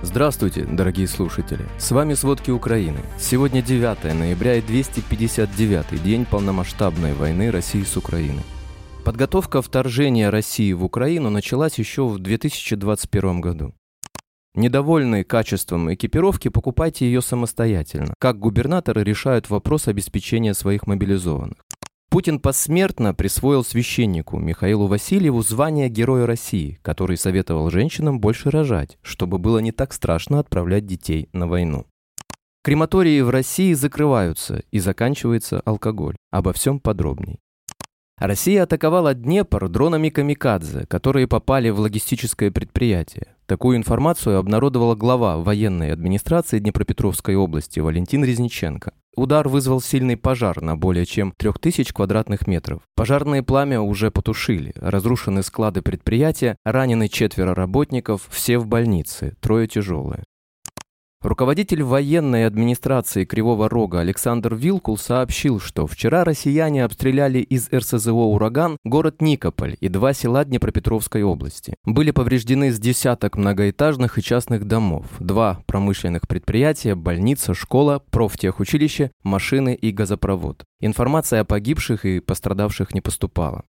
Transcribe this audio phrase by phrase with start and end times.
[0.00, 1.66] Здравствуйте, дорогие слушатели!
[1.76, 3.00] С вами «Сводки Украины».
[3.18, 8.44] Сегодня 9 ноября и 259 день полномасштабной войны России с Украиной.
[9.04, 13.74] Подготовка вторжения России в Украину началась еще в 2021 году.
[14.54, 18.14] Недовольные качеством экипировки, покупайте ее самостоятельно.
[18.20, 21.58] Как губернаторы решают вопрос обеспечения своих мобилизованных.
[22.10, 29.38] Путин посмертно присвоил священнику Михаилу Васильеву звание Героя России, который советовал женщинам больше рожать, чтобы
[29.38, 31.84] было не так страшно отправлять детей на войну.
[32.64, 36.16] Крематории в России закрываются и заканчивается алкоголь.
[36.30, 37.38] Обо всем подробней.
[38.18, 43.36] Россия атаковала Днепр дронами «Камикадзе», которые попали в логистическое предприятие.
[43.46, 48.92] Такую информацию обнародовала глава военной администрации Днепропетровской области Валентин Резниченко.
[49.18, 52.82] Удар вызвал сильный пожар на более чем 3000 квадратных метров.
[52.94, 60.22] Пожарное пламя уже потушили, разрушены склады предприятия, ранены четверо работников, все в больнице, трое тяжелые.
[61.20, 68.76] Руководитель военной администрации Кривого Рога Александр Вилкул сообщил, что вчера россияне обстреляли из РСЗО «Ураган»
[68.84, 71.74] город Никополь и два села Днепропетровской области.
[71.84, 79.74] Были повреждены с десяток многоэтажных и частных домов, два промышленных предприятия, больница, школа, профтехучилище, машины
[79.74, 80.62] и газопровод.
[80.80, 83.64] Информация о погибших и пострадавших не поступала.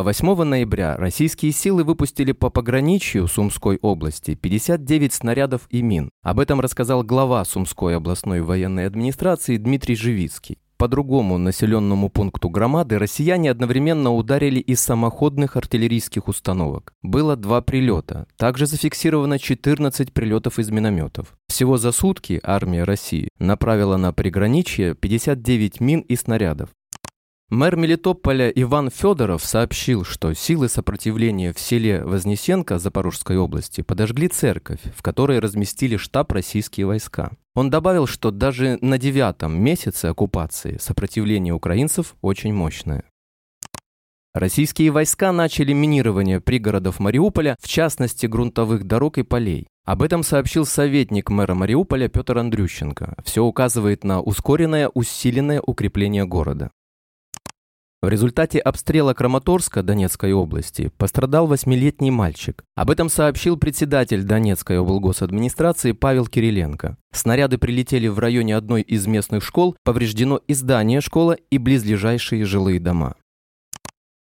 [0.00, 6.10] 8 ноября российские силы выпустили по пограничью Сумской области 59 снарядов и мин.
[6.22, 10.58] Об этом рассказал глава Сумской областной военной администрации Дмитрий Живицкий.
[10.76, 16.92] По другому населенному пункту громады россияне одновременно ударили из самоходных артиллерийских установок.
[17.02, 18.28] Было два прилета.
[18.36, 21.36] Также зафиксировано 14 прилетов из минометов.
[21.48, 26.68] Всего за сутки армия России направила на приграничье 59 мин и снарядов.
[27.50, 34.80] Мэр Мелитополя Иван Федоров сообщил, что силы сопротивления в селе Вознесенко Запорожской области подожгли церковь,
[34.94, 37.30] в которой разместили штаб российские войска.
[37.54, 43.04] Он добавил, что даже на девятом месяце оккупации сопротивление украинцев очень мощное.
[44.34, 49.68] Российские войска начали минирование пригородов Мариуполя, в частности грунтовых дорог и полей.
[49.86, 53.16] Об этом сообщил советник мэра Мариуполя Петр Андрющенко.
[53.24, 56.70] Все указывает на ускоренное, усиленное укрепление города.
[58.00, 62.62] В результате обстрела Краматорска Донецкой области пострадал восьмилетний мальчик.
[62.76, 66.96] Об этом сообщил председатель Донецкой облгосадминистрации Павел Кириленко.
[67.12, 72.78] Снаряды прилетели в районе одной из местных школ, повреждено и здание школы, и близлежащие жилые
[72.78, 73.16] дома.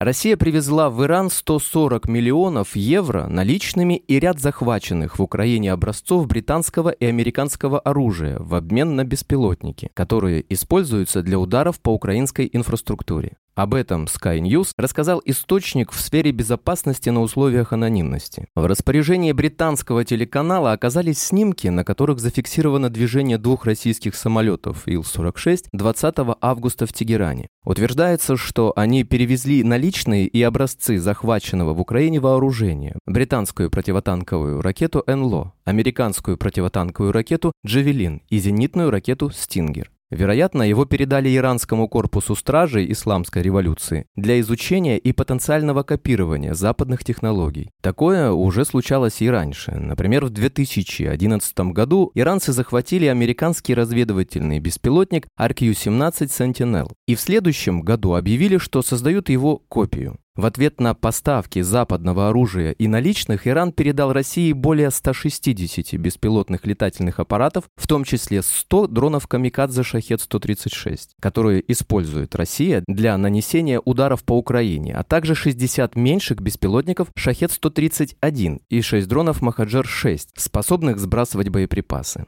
[0.00, 6.88] Россия привезла в Иран 140 миллионов евро наличными и ряд захваченных в Украине образцов британского
[6.88, 13.36] и американского оружия в обмен на беспилотники, которые используются для ударов по украинской инфраструктуре.
[13.54, 18.46] Об этом Sky News рассказал источник в сфере безопасности на условиях анонимности.
[18.54, 26.14] В распоряжении британского телеканала оказались снимки, на которых зафиксировано движение двух российских самолетов Ил-46 20
[26.40, 27.48] августа в Тегеране.
[27.64, 35.52] Утверждается, что они перевезли наличные и образцы захваченного в Украине вооружения, британскую противотанковую ракету НЛО,
[35.66, 39.90] американскую противотанковую ракету «Джавелин» и зенитную ракету «Стингер».
[40.12, 47.70] Вероятно, его передали иранскому корпусу стражей исламской революции для изучения и потенциального копирования западных технологий.
[47.80, 49.72] Такое уже случалось и раньше.
[49.72, 58.12] Например, в 2011 году иранцы захватили американский разведывательный беспилотник RQ-17 Sentinel и в следующем году
[58.12, 60.18] объявили, что создают его копию.
[60.34, 67.20] В ответ на поставки западного оружия и наличных Иран передал России более 160 беспилотных летательных
[67.20, 74.38] аппаратов, в том числе 100 дронов «Камикадзе Шахет-136», которые использует Россия для нанесения ударов по
[74.38, 82.24] Украине, а также 60 меньших беспилотников «Шахет-131» и 6 дронов «Махаджер-6», способных сбрасывать боеприпасы.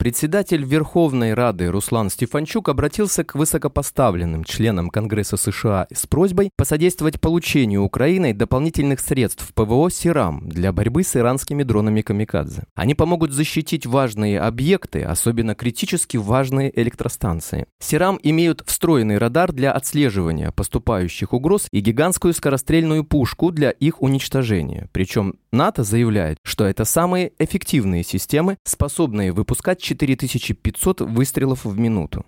[0.00, 7.82] Председатель Верховной Рады Руслан Стефанчук обратился к высокопоставленным членам Конгресса США с просьбой посодействовать получению
[7.82, 12.62] Украиной дополнительных средств ПВО «Сирам» для борьбы с иранскими дронами «Камикадзе».
[12.74, 17.66] Они помогут защитить важные объекты, особенно критически важные электростанции.
[17.78, 24.88] «Сирам» имеют встроенный радар для отслеживания поступающих угроз и гигантскую скорострельную пушку для их уничтожения.
[24.92, 32.24] Причем НАТО заявляет, что это самые эффективные системы, способные выпускать 4500 выстрелов в минуту.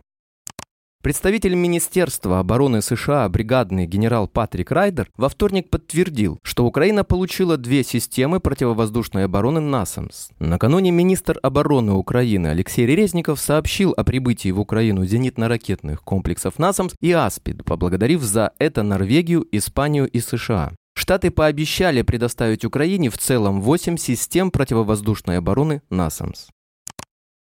[1.03, 7.83] Представитель Министерства обороны США, бригадный генерал Патрик Райдер, во вторник подтвердил, что Украина получила две
[7.83, 10.29] системы противовоздушной обороны «Насамс».
[10.39, 17.11] Накануне министр обороны Украины Алексей Резников сообщил о прибытии в Украину зенитно-ракетных комплексов «Насамс» и
[17.11, 20.71] «Аспид», поблагодарив за это Норвегию, Испанию и США.
[20.95, 26.47] Штаты пообещали предоставить Украине в целом 8 систем противовоздушной обороны «Насамс».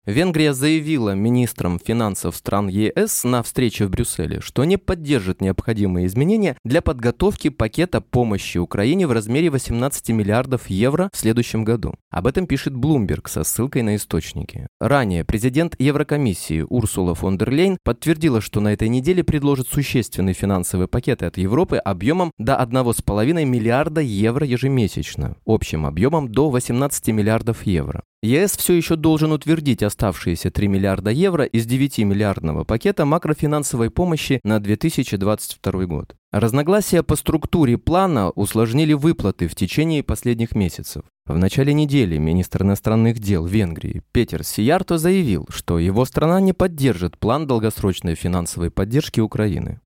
[0.06, 6.58] Венгрия заявила министрам финансов стран ЕС на встрече в Брюсселе, что не поддержит необходимые изменения
[6.64, 11.96] для подготовки пакета помощи Украине в размере 18 миллиардов евро в следующем году.
[12.12, 14.68] Об этом пишет Bloomberg со ссылкой на источники.
[14.80, 20.88] Ранее президент Еврокомиссии Урсула фон дер Лейн подтвердила, что на этой неделе предложит существенный финансовый
[20.88, 28.04] пакет от Европы объемом до 1,5 миллиарда евро ежемесячно, общим объемом до 18 миллиардов евро.
[28.26, 34.60] ЕС все еще должен утвердить оставшиеся 3 миллиарда евро из 9-миллиардного пакета макрофинансовой помощи на
[34.60, 36.16] 2022 год.
[36.32, 41.04] Разногласия по структуре плана усложнили выплаты в течение последних месяцев.
[41.26, 47.18] В начале недели министр иностранных дел Венгрии Петер Сиярто заявил, что его страна не поддержит
[47.18, 49.80] план долгосрочной финансовой поддержки Украины.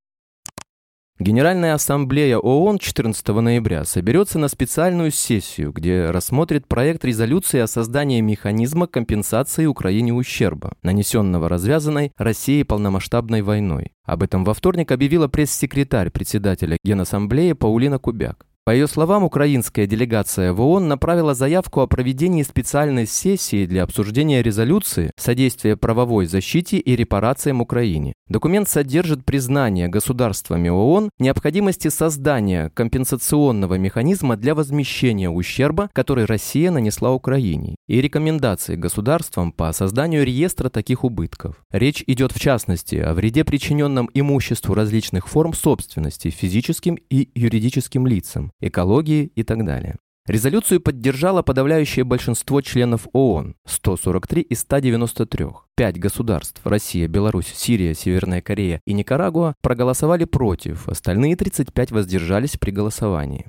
[1.22, 8.22] Генеральная ассамблея ООН 14 ноября соберется на специальную сессию, где рассмотрит проект резолюции о создании
[8.22, 13.92] механизма компенсации Украине ущерба, нанесенного развязанной Россией полномасштабной войной.
[14.06, 18.49] Об этом во вторник объявила пресс-секретарь председателя Генассамблеи Паулина Кубяк.
[18.70, 24.44] По ее словам, украинская делегация в ООН направила заявку о проведении специальной сессии для обсуждения
[24.44, 28.14] резолюции содействия правовой защите и репарациям Украине.
[28.28, 37.12] Документ содержит признание государствами ООН необходимости создания компенсационного механизма для возмещения ущерба, который Россия нанесла
[37.12, 41.56] Украине, и рекомендации государствам по созданию реестра таких убытков.
[41.72, 48.52] Речь идет в частности о вреде, причиненном имуществу различных форм собственности физическим и юридическим лицам,
[48.62, 49.98] экологии и так далее.
[50.30, 55.48] Резолюцию поддержало подавляющее большинство членов ООН– 143 из 193.
[55.76, 62.70] Пять государств– Россия, Беларусь, Сирия, Северная Корея и Никарагуа– проголосовали против, остальные 35 воздержались при
[62.70, 63.48] голосовании.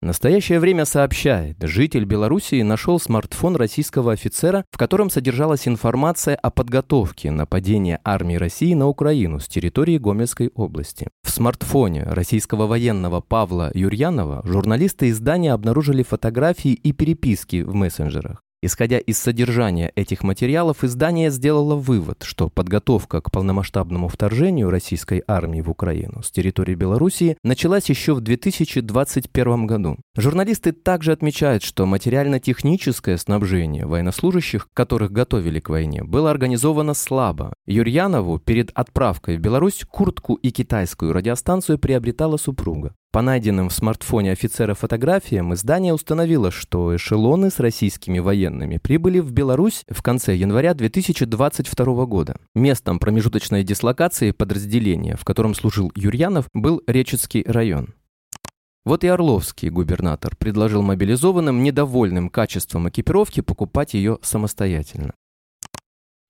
[0.00, 7.32] Настоящее время сообщает, житель Белоруссии нашел смартфон российского офицера, в котором содержалась информация о подготовке
[7.32, 11.08] нападения армии России на Украину с территории Гомельской области.
[11.38, 18.42] Смартфоне российского военного Павла Юрьянова журналисты издания обнаружили фотографии и переписки в мессенджерах.
[18.60, 25.60] Исходя из содержания этих материалов, издание сделало вывод, что подготовка к полномасштабному вторжению российской армии
[25.60, 29.98] в Украину с территории Белоруссии началась еще в 2021 году.
[30.16, 37.54] Журналисты также отмечают, что материально-техническое снабжение военнослужащих, которых готовили к войне, было организовано слабо.
[37.64, 42.96] Юрьянову перед отправкой в Беларусь куртку и китайскую радиостанцию приобретала супруга.
[43.10, 49.32] По найденным в смартфоне офицера фотографиям издание установило, что эшелоны с российскими военными прибыли в
[49.32, 52.36] Беларусь в конце января 2022 года.
[52.54, 57.94] Местом промежуточной дислокации подразделения, в котором служил Юрьянов, был Речицкий район.
[58.84, 65.14] Вот и Орловский губернатор предложил мобилизованным, недовольным качеством экипировки, покупать ее самостоятельно.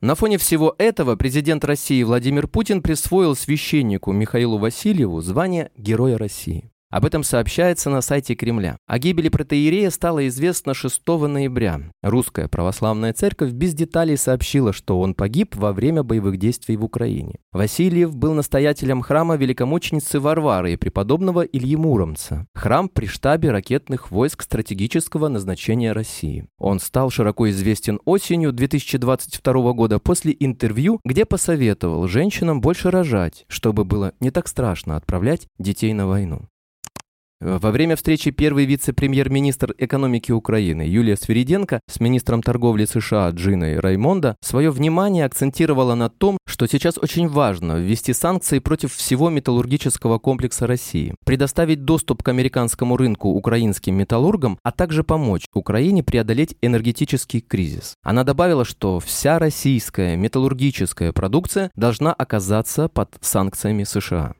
[0.01, 6.71] На фоне всего этого президент России Владимир Путин присвоил священнику Михаилу Васильеву звание Героя России.
[6.91, 8.79] Об этом сообщается на сайте Кремля.
[8.87, 11.83] О гибели протеерея стало известно 6 ноября.
[12.03, 17.41] Русская православная церковь без деталей сообщила, что он погиб во время боевых действий в Украине.
[17.53, 22.47] Васильев был настоятелем храма великомученицы Варвары и преподобного Ильи Муромца.
[22.55, 26.47] Храм при штабе ракетных войск стратегического назначения России.
[26.57, 33.85] Он стал широко известен осенью 2022 года после интервью, где посоветовал женщинам больше рожать, чтобы
[33.85, 36.49] было не так страшно отправлять детей на войну.
[37.41, 44.35] Во время встречи первый вице-премьер-министр экономики Украины Юлия Свириденко с министром торговли США Джиной Раймонда
[44.41, 50.67] свое внимание акцентировала на том, что сейчас очень важно ввести санкции против всего металлургического комплекса
[50.67, 57.95] России, предоставить доступ к американскому рынку украинским металлургам, а также помочь Украине преодолеть энергетический кризис.
[58.03, 64.35] Она добавила, что вся российская металлургическая продукция должна оказаться под санкциями США.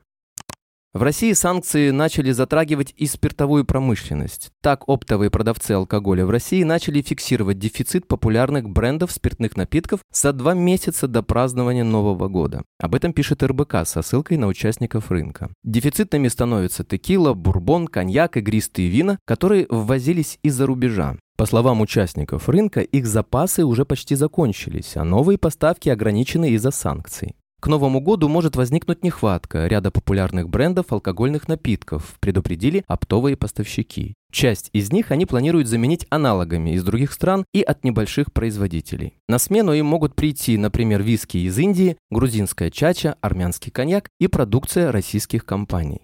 [0.91, 4.49] В России санкции начали затрагивать и спиртовую промышленность.
[4.59, 10.55] Так, оптовые продавцы алкоголя в России начали фиксировать дефицит популярных брендов спиртных напитков за два
[10.55, 12.63] месяца до празднования Нового года.
[12.79, 15.53] Об этом пишет РБК со ссылкой на участников рынка.
[15.63, 21.17] Дефицитными становятся текила, бурбон, коньяк, игристые вина, которые ввозились из-за рубежа.
[21.37, 27.35] По словам участников рынка, их запасы уже почти закончились, а новые поставки ограничены из-за санкций.
[27.59, 34.13] К Новому году может возникнуть нехватка ряда популярных брендов алкогольных напитков, предупредили оптовые поставщики.
[34.31, 39.15] Часть из них они планируют заменить аналогами из других стран и от небольших производителей.
[39.27, 44.91] На смену им могут прийти, например, виски из Индии, грузинская чача, армянский коньяк и продукция
[44.93, 46.01] российских компаний.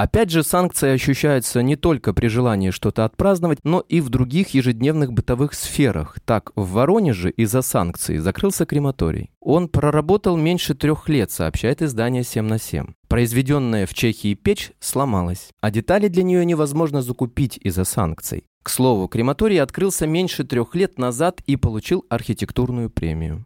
[0.00, 5.12] Опять же, санкции ощущаются не только при желании что-то отпраздновать, но и в других ежедневных
[5.12, 6.16] бытовых сферах.
[6.24, 9.30] Так, в Воронеже из-за санкций закрылся крематорий.
[9.40, 12.86] Он проработал меньше трех лет, сообщает издание 7 на 7.
[13.08, 18.44] Произведенная в Чехии печь сломалась, а детали для нее невозможно закупить из-за санкций.
[18.62, 23.44] К слову, крематорий открылся меньше трех лет назад и получил архитектурную премию.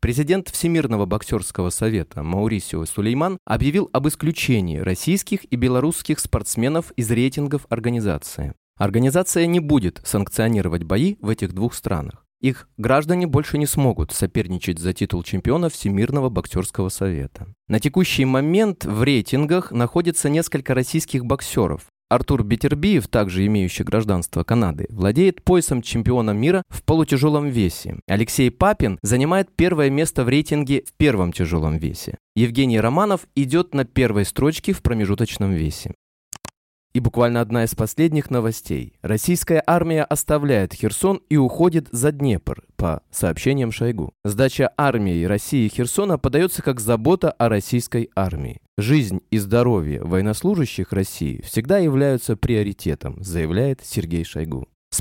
[0.00, 7.66] Президент Всемирного боксерского совета Маурисио Сулейман объявил об исключении российских и белорусских спортсменов из рейтингов
[7.68, 8.54] организации.
[8.76, 12.24] Организация не будет санкционировать бои в этих двух странах.
[12.40, 17.48] Их граждане больше не смогут соперничать за титул чемпиона Всемирного боксерского совета.
[17.66, 24.86] На текущий момент в рейтингах находится несколько российских боксеров, Артур Бетербиев, также имеющий гражданство Канады,
[24.88, 28.00] владеет поясом чемпиона мира в полутяжелом весе.
[28.06, 32.16] Алексей Папин занимает первое место в рейтинге в первом тяжелом весе.
[32.34, 35.94] Евгений Романов идет на первой строчке в промежуточном весе.
[36.98, 38.92] И буквально одна из последних новостей.
[39.02, 44.10] Российская армия оставляет Херсон и уходит за Днепр, по сообщениям Шойгу.
[44.24, 48.60] Сдача армии России Херсона подается как забота о российской армии.
[48.78, 54.66] Жизнь и здоровье военнослужащих России всегда являются приоритетом, заявляет Сергей Шойгу.